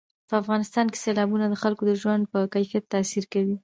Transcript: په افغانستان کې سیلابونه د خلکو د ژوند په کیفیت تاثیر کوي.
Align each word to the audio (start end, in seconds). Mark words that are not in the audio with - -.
په 0.29 0.33
افغانستان 0.41 0.85
کې 0.89 1.01
سیلابونه 1.05 1.45
د 1.49 1.55
خلکو 1.63 1.83
د 1.89 1.93
ژوند 2.01 2.23
په 2.31 2.39
کیفیت 2.53 2.83
تاثیر 2.93 3.23
کوي. 3.33 3.55